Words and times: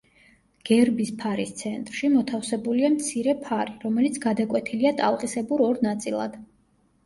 გერბის 0.69 1.11
ფარის 1.19 1.51
ცენტრში 1.59 2.09
მოთავსებულია 2.15 2.91
მცირე 2.95 3.37
ფარი, 3.45 3.77
რომელიც 3.87 4.21
გადაკვეთილია 4.27 4.97
ტალღისებურ 5.05 5.67
ორ 5.71 5.89
ნაწილად. 5.91 6.45